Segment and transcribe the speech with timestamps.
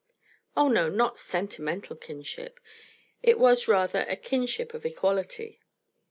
[0.57, 2.59] Oh, no, not sentimental kinship.
[3.21, 5.61] It was, rather, a kinship of equality.